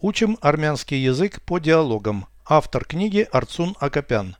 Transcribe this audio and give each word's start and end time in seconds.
Учим 0.00 0.38
армянский 0.40 1.02
язык 1.02 1.42
по 1.42 1.58
диалогам. 1.58 2.26
Автор 2.48 2.84
книги 2.84 3.26
Арцун 3.32 3.74
Акопян. 3.80 4.36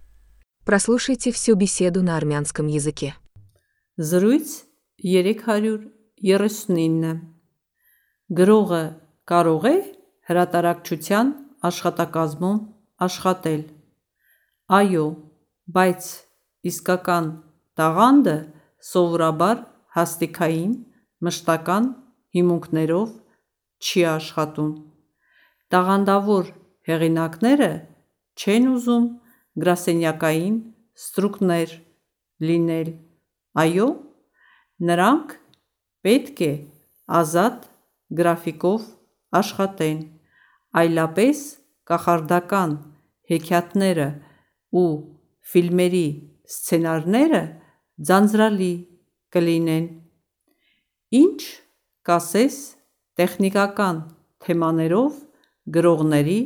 Прослушайте 0.64 1.32
всю 1.32 1.56
беседу 1.56 2.00
на 2.00 2.17
армянском 2.17 2.68
языке. 2.68 3.17
Զրույց 3.98 4.46
339 5.03 7.21
Գրողը 8.30 8.82
կարող 9.26 9.66
է 9.66 9.98
հրատարակչության 10.30 11.34
աշխատակազմում 11.67 12.60
աշխատել։ 13.03 13.67
Այո, 14.78 15.06
բայց 15.74 16.02
իսկական 16.70 17.34
տաղանդը 17.74 18.37
սովորաբար 18.92 19.66
հաստիքային 19.98 20.78
մշտական 21.19 21.91
հիմունքներով 22.38 23.10
չի 23.83 24.06
աշխատում։ 24.15 24.70
Տաղանդավոր 25.73 26.46
հեղինակները 26.88 27.70
չեն 28.41 28.69
ուզում 28.73 29.06
գրասենյակային 29.61 30.56
ստրուկներ 30.98 31.74
լինել, 32.48 32.88
այո, 33.62 33.88
նրանք 34.88 35.34
պետք 36.07 36.41
է 36.46 36.52
ազատ 37.20 37.69
գրաֆիկով 38.20 38.87
աշխատեն, 39.43 40.01
այլապես 40.83 41.45
կախարդական 41.91 42.74
հեքիաթները 43.29 44.09
ու 44.79 44.88
ֆիլմերի 45.52 46.07
սցենարները 46.48 47.43
ձանձրալի 48.09 48.73
կլինեն։ 49.37 49.87
Ինչ 51.19 51.41
կասես 52.09 52.59
տեխնիկական 53.21 54.05
թեմաներով 54.45 55.27
գրողների, 55.75 56.39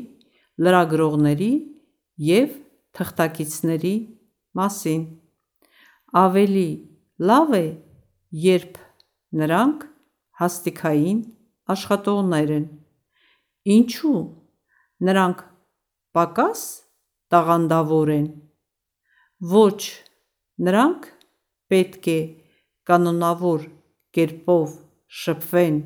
լրագրողների 0.63 1.53
և 2.29 2.57
թղթակիցների 2.97 3.95
մասին։ 4.59 5.03
Ավելի 6.23 6.69
լավ 7.31 7.55
է, 7.57 7.67
երբ 8.45 8.79
նրանք 9.43 9.87
հաստիքային 10.43 11.21
աշխատողներ 11.73 12.53
են։ 12.59 12.67
Ինչու՞։ 13.77 14.21
Նրանք 15.09 15.43
պակաս 16.17 16.63
տաղանդավոր 17.33 18.13
են։ 18.17 18.27
Ոչ, 19.53 19.81
նրանք 20.69 21.09
պետք 21.73 22.09
է 22.13 22.21
կանոնավոր 22.91 23.67
կերպով 24.17 24.77
շփվեն 25.23 25.79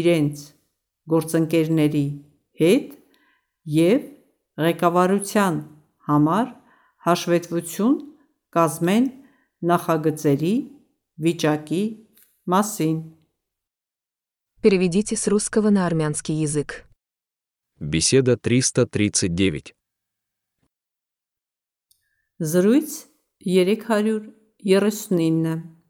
իրենց 0.00 0.44
գործընկերների 1.12 2.06
հետ 2.59 2.89
և 3.77 4.01
ղեկավարության 4.61 5.55
համար 6.09 6.47
հաշվետվություն 7.07 7.95
կազմեն 8.55 9.05
նախագծերի 9.71 10.55
վիճակի 11.25 11.83
մասին։ 12.53 12.97
Переведите 14.61 15.15
с 15.15 15.27
русского 15.27 15.71
на 15.71 15.87
армянский 15.87 16.35
язык. 16.35 16.85
Беседа 17.79 18.37
339. 18.37 19.73
Զրույց 22.39 23.07
339 23.39 25.81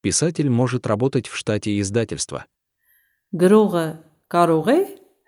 Писатель 0.00 0.48
может 0.48 0.86
работать 0.86 1.28
в 1.28 1.36
штате 1.36 1.78
издательства. 1.80 2.46
Գրողը 3.32 4.02
կարող 4.32 4.66
է 4.74 4.78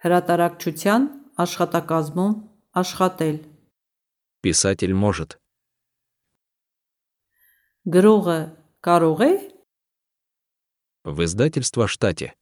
հրատարակչության 0.05 1.03
աշխատակազմում 1.45 2.35
աշխատել։ 2.81 3.37
Писатель 4.45 4.95
может. 4.95 5.37
Գրողը 7.85 8.39
կարող 8.87 9.21
է 9.29 9.33
В 11.05 11.25
издательство 11.25 11.87
штате. 11.89 12.33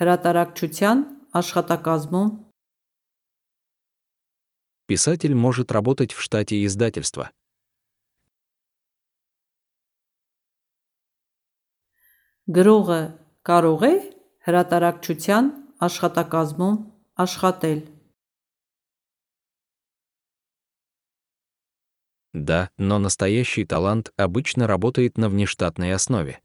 հրատարակչության 0.00 0.98
աշխատակազմում 1.38 2.30
Писатель 4.86 5.34
может 5.34 5.72
работать 5.72 6.12
в 6.12 6.20
штате 6.20 6.62
издательства. 6.64 7.30
գրողը 12.50 13.00
կարող 13.48 13.82
է 13.88 13.94
հրատարակչության 14.46 15.50
աշխատակազմում 15.86 16.76
աշխատել։ 17.24 17.80
Да, 22.34 22.68
но 22.78 22.98
настоящий 22.98 23.64
талант 23.64 24.12
обычно 24.16 24.66
работает 24.66 25.18
на 25.18 25.28
внештатной 25.28 25.94
основе. 25.94 26.42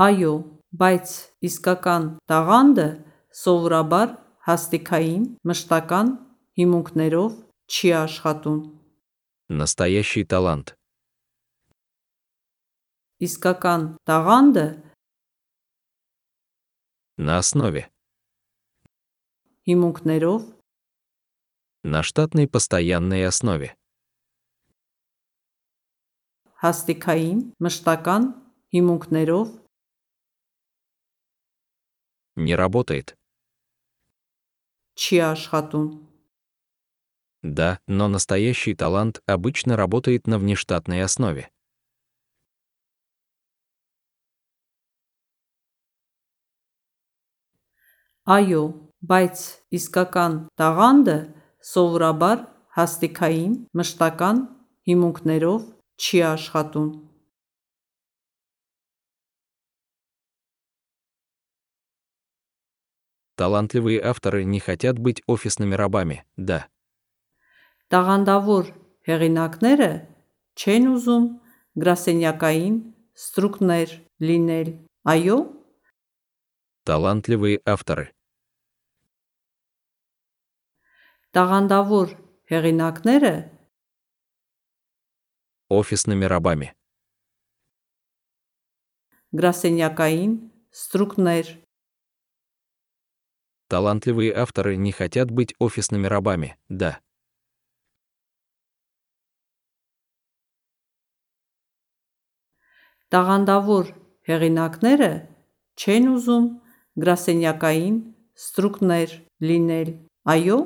Այո, 0.00 0.32
բայց 0.72 1.06
իսկական 1.44 2.04
տաղանդը 2.30 2.88
սովորաբար 3.36 4.08
հաստիքային 4.48 5.24
մշտական 5.44 6.14
հիմունքներով 6.56 7.30
չի 7.68 7.90
աշխատում։ 8.00 8.58
Настоящий 9.60 10.24
талант. 10.24 10.72
Իսկական 13.20 14.00
տաղանդը 14.08 14.66
На 17.16 17.38
основе. 17.38 17.90
հիմունքներով 19.68 20.40
На 21.84 22.02
штатной 22.02 22.46
постоянной 22.48 23.26
основе. 23.26 23.76
հաստիքային 26.62 27.38
մշտական 27.64 28.22
հիմունքներով 28.74 29.46
Не 32.36 32.54
работает. 32.56 33.16
չի 35.00 35.16
աշխատում։ 35.32 35.86
Да, 37.42 37.80
но 37.86 38.08
настоящий 38.08 38.74
талант 38.74 39.22
обычно 39.26 39.76
работает 39.76 40.26
на 40.26 40.38
внештатной 40.38 41.02
основе. 41.02 41.48
Այո, 48.30 48.62
բայց 49.10 49.42
իսկական 49.74 50.34
տաղանդը 50.60 51.16
սովորաբար 51.70 52.42
հաստիքային 52.76 53.54
մշտական 53.80 54.42
հիմունքներով 54.90 55.62
չի 56.00 56.20
աշխատում։ 56.30 56.90
Талантливые 63.40 64.00
авторы 64.04 64.44
не 64.44 64.60
хотят 64.60 64.98
быть 64.98 65.22
офисными 65.26 65.74
рабами, 65.74 66.24
да. 66.36 66.68
Տաղանդավոր 67.88 68.68
հեղինակները 69.08 69.92
չեն 70.60 70.90
ուզում 70.92 71.24
գրասենյակային 71.80 72.76
ստրուկներ 73.16 73.96
լինել։ 74.20 74.68
Այո, 75.08 75.38
Талантливые 76.84 77.60
авторы. 77.64 78.12
տաղանդավոր 81.36 82.08
հեղինակները 82.50 83.34
Офисными 85.70 86.24
рабами. 86.24 86.74
գրասենյակային 89.30 90.32
ստրուկներ 90.74 91.46
Талантливые 93.70 94.34
авторы 94.34 94.74
не 94.76 94.90
хотят 94.90 95.30
быть 95.30 95.54
офисными 95.60 96.08
рабами, 96.10 96.58
да. 96.68 96.98
Տաղանդավոր 103.14 103.94
հեղինակները 104.26 105.12
չեն 105.78 106.10
ուզում 106.16 106.46
գրասենյակային 106.98 107.96
ստրուկներ 108.34 109.14
լինել։ 109.46 109.88
Այո, 110.34 110.58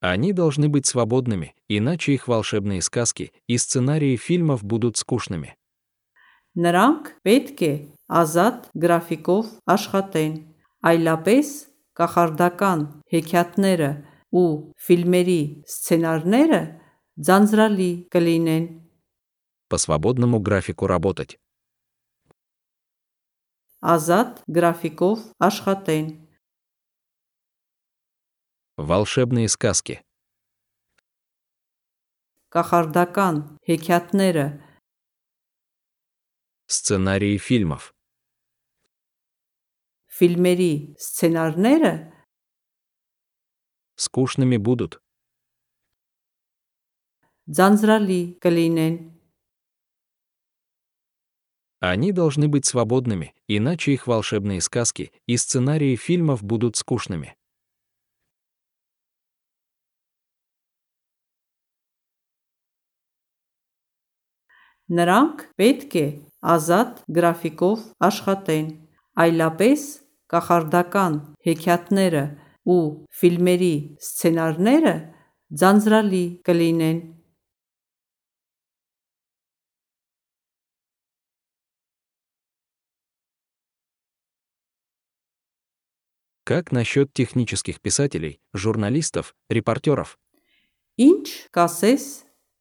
Они 0.00 0.32
должны 0.32 0.68
быть 0.68 0.86
свободными, 0.86 1.54
иначе 1.68 2.12
их 2.12 2.28
волшебные 2.28 2.82
сказки 2.82 3.32
и 3.46 3.56
сценарии 3.58 4.16
фильмов 4.16 4.62
будут 4.62 4.96
скучными. 4.96 5.56
նրանք 6.54 7.08
պետք 7.26 7.62
է 7.66 7.72
ազատ 8.06 8.66
գրաֆիկով 8.78 9.46
աշխատեն, 9.74 10.34
այլապես 10.86 11.48
կախարդական 11.98 12.84
հեքիաթները 13.10 13.90
ու 14.34 14.50
ֆիլմերի 14.86 15.40
սցենարները 15.66 16.60
ձանձրալի 17.18 17.92
կլինեն։ 18.14 18.66
По 19.68 19.78
свободному 19.78 20.38
графику 20.38 20.86
работать. 20.86 21.38
Ազատ 23.82 24.44
գրաֆիկով 24.46 25.18
աշխատեն։ 25.42 26.06
Волшебные 28.81 29.49
сказки. 29.49 30.01
Кахардакан, 32.47 33.59
хикятнера. 33.67 34.65
Сценарии 36.65 37.37
фильмов. 37.37 37.93
Фильмери, 40.07 40.95
сценарнера. 40.97 42.13
Скучными 43.97 44.55
будут. 44.55 45.01
Дзанзрали, 47.47 48.37
Калинен. 48.39 49.19
Они 51.81 52.13
должны 52.13 52.47
быть 52.47 52.65
свободными, 52.65 53.35
иначе 53.49 53.91
их 53.91 54.07
волшебные 54.07 54.61
сказки 54.61 55.11
и 55.25 55.35
сценарии 55.35 55.97
фильмов 55.97 56.43
будут 56.43 56.77
скучными. 56.77 57.35
Նրանք 64.94 65.44
պետք 65.56 65.94
է 65.96 66.06
ազատ 66.54 67.02
գրաֆիկով 67.16 67.84
աշխատեն, 68.08 68.66
այլապես 69.24 69.84
կախարդական 70.34 71.18
հեքիաթները 71.46 72.24
ու 72.74 72.82
ֆիլմերի 73.20 73.74
սցենարները 74.04 74.94
ձանձրալի 75.62 76.24
կլինեն։ 76.44 77.02
Как 86.44 86.72
насчет 86.72 87.14
технических 87.14 87.80
писателей, 87.80 88.38
журналистов, 88.52 89.34
репортеров? 89.48 90.18
Ինչ 91.00 91.48
կասես 91.56 92.04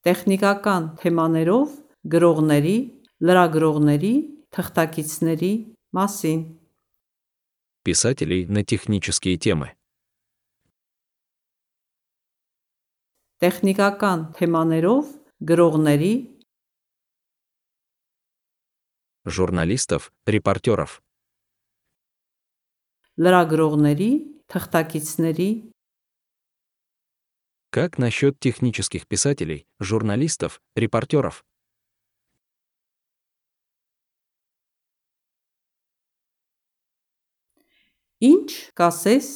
տեխնիկական 0.07 0.85
թեմաներով 1.01 1.73
գրողների, 2.03 2.77
լրագրողների, 3.23 4.13
թղթակիցների 4.53 5.53
մասին։ 5.93 6.39
Писателей 7.83 8.45
на 8.47 8.63
технические 8.63 9.35
темы. 9.37 9.75
Տեխնիկական 13.43 14.19
թեմաներով 14.39 15.03
գրողների, 15.43 16.13
Журналистов, 19.25 20.11
репортеров. 20.27 21.01
լրագրողների, 23.15 24.11
թղթակիցների 24.51 25.49
Как 27.69 27.97
насчет 27.97 28.39
технических 28.39 29.07
писателей, 29.07 29.65
журналистов, 29.79 30.61
репортеров? 30.75 31.43
Ինչ 38.23 38.49
կասես 38.79 39.27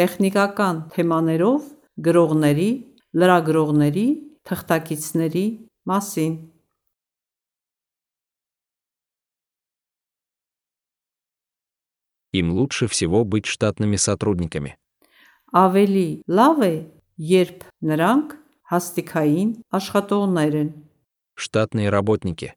տեխնիկական 0.00 0.76
թեմաներով 0.94 1.66
գրողների, 2.06 2.70
լրագրողների, 3.12 4.06
թղթակիցների 4.48 5.46
մասին։ 5.90 6.34
Им 12.32 12.52
лучше 12.52 12.86
всего 12.88 13.24
быть 13.24 13.44
штатными 13.44 13.96
сотрудниками. 13.96 14.76
Ավելի 15.52 16.24
լավ 16.32 16.62
է, 16.64 16.74
երբ 17.20 17.58
նրանք 17.84 18.30
հաստիկային 18.72 19.50
աշխատողներ 19.76 20.54
են։ 20.62 20.70
Штатные 21.36 21.92
работники. 21.92 22.56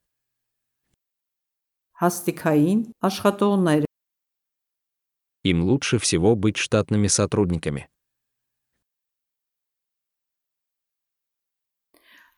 Հաստիկային 1.99 2.79
աշխատողներ 3.03 3.83
Им 5.43 5.63
лучше 5.63 5.99
всего 5.99 6.35
быть 6.35 6.57
штатными 6.57 7.07
сотрудниками. 7.07 7.87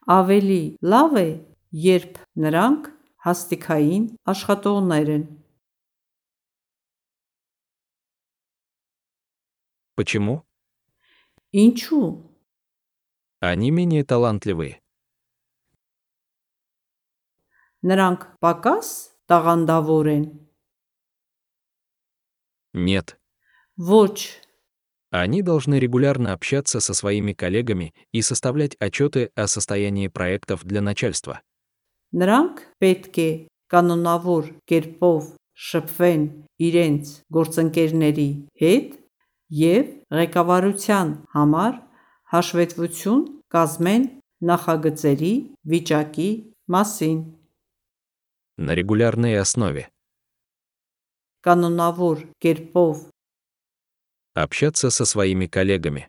Ավելի 0.07 0.79
լավ 0.87 1.15
է, 1.19 1.29
երբ 1.75 2.13
նրանք 2.39 2.85
հաստիկային 3.27 4.03
աշխատողներ 4.31 5.09
են։ 5.17 5.25
Почему? 9.97 10.45
Ինչու։ 11.51 12.07
Они 13.41 13.71
менее 13.71 14.03
талантливые. 14.03 14.77
Նրանք 17.81 18.21
պակաս 18.43 18.87
տաղանդավոր 19.31 20.07
են։ 20.13 20.25
Нет. 22.73 23.17
Ոչ, 23.77 24.41
Они 25.09 25.41
должны 25.41 25.79
регулярно 25.79 26.33
общаться 26.33 26.79
со 26.81 26.93
своими 26.93 27.31
коллегами 27.33 27.93
и 28.11 28.21
составлять 28.21 28.75
отчеты 28.75 29.31
о 29.35 29.47
состоянии 29.47 30.07
проектов 30.09 30.65
для 30.65 30.81
начальства. 30.81 31.41
նրանք 32.15 32.59
պետք 32.81 33.17
է 33.19 33.29
կանոնավոր 33.71 34.45
կերպով 34.71 35.23
շփվեն 35.67 36.23
իրենց 36.67 37.09
գործընկերների 37.35 38.29
հետ 38.61 38.93
եւ 39.61 39.89
ղեկավարության 40.19 41.09
համար 41.35 41.73
հաշվետվություն 42.31 43.23
կազմեն 43.55 44.03
նախագծերի 44.51 45.33
վիճակի 45.73 46.29
մասին։ 46.71 47.19
На 48.57 48.71
регулярной 48.73 49.37
основе. 49.39 49.89
Կանոնավոր 51.45 52.27
կերպով 52.43 53.07
Общаться 54.35 54.89
со 54.91 55.05
своими 55.05 55.47
коллегами. 55.47 56.07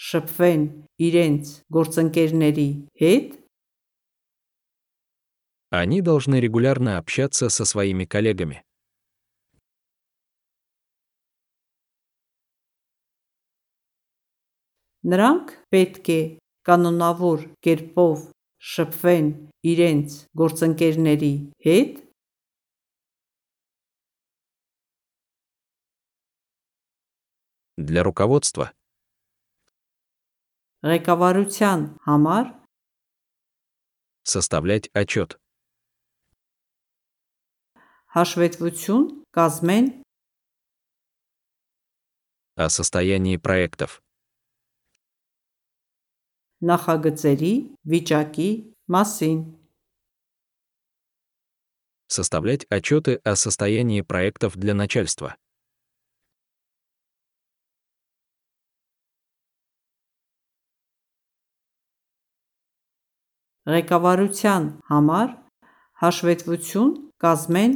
շփվեն 0.00 0.62
իրենց 1.06 1.50
գործընկերների 1.76 2.70
հետ 3.02 3.36
Они 5.72 6.00
должны 6.00 6.40
регулярно 6.40 6.98
общаться 6.98 7.48
со 7.48 7.64
своими 7.64 8.04
коллегами. 8.04 8.64
Նրանք 15.06 15.52
պետք 15.70 16.10
է 16.16 16.20
կանոնավոր 16.66 17.46
կերպով 17.64 18.24
շփվեն 18.72 19.28
իրենց 19.72 20.08
գործընկերների 20.40 21.32
հետ 21.66 21.92
Для 27.78 28.02
руководства. 28.02 28.72
ղեկավարության 30.84 31.80
համար 32.06 32.44
Составлять 34.24 34.88
отчет. 34.94 35.36
հաշվետվություն 38.14 39.04
կազմեն 39.36 39.86
О 42.56 42.68
состоянии 42.68 43.36
проектов. 43.36 44.02
նախագծերի 46.70 47.54
վիճակի 47.94 48.50
մասին 48.94 49.38
Составлять 52.10 52.64
отчеты 52.64 53.20
о 53.22 53.36
состоянии 53.36 54.00
проектов 54.00 54.56
для 54.56 54.74
начальства. 54.74 55.36
ղեկավարության 63.70 64.64
համար 64.90 65.28
հաշվետվություն 66.02 66.92
կազմեն 67.22 67.74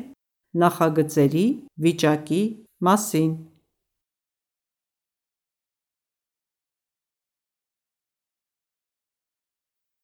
նախագծերի 0.62 1.46
վիճակի 1.84 2.42
մասին 2.88 3.32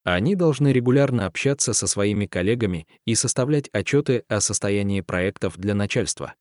Они 0.06 0.36
должны 0.36 0.72
регулярно 0.72 1.26
общаться 1.26 1.74
со 1.74 1.88
своими 1.88 2.28
коллегами 2.28 2.88
и 3.06 3.16
составлять 3.16 3.70
отчеты 3.70 4.24
о 4.30 4.40
состоянии 4.40 5.02
проектов 5.02 5.58
для 5.58 5.74
начальства. 5.74 6.36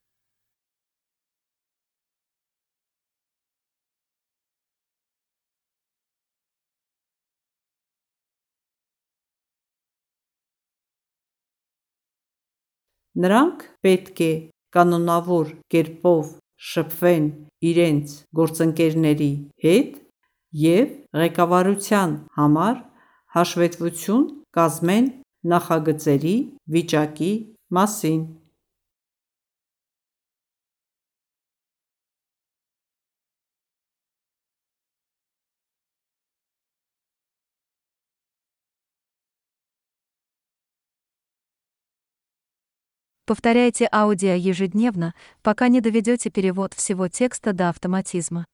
Նրանք 13.14 13.60
պետք 13.80 14.20
է 14.20 14.32
կանոնավոր 14.74 15.50
կերպով 15.72 16.32
շփվեն 16.68 17.28
իրենց 17.64 18.16
գործընկերների 18.34 19.34
հետ 19.64 20.00
եւ 20.52 20.98
ղեկավարության 21.14 22.18
համար 22.36 22.82
հաշվետվություն 23.35 24.27
կազմեն 24.57 25.09
նախագծերի 25.53 26.35
վիճակի 26.75 27.31
մասին։ 27.77 28.21
Повторяйте 43.29 43.87
аудио 43.91 44.33
ежедневно, 44.33 45.13
пока 45.43 45.67
не 45.67 45.81
доведете 45.81 46.31
перевод 46.31 46.73
всего 46.73 47.07
текста 47.09 47.53
до 47.53 47.69
автоматизма. 47.69 48.49